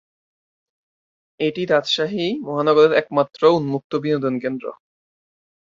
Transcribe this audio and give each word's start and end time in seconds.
এটি 1.39 1.61
রাজশাহী 1.65 2.25
মহানগরীর 2.45 2.93
একমাত্র 2.93 3.41
উন্মুক্ত 3.57 3.91
বিনোদন 4.03 4.33
কেন্দ্র। 4.43 4.65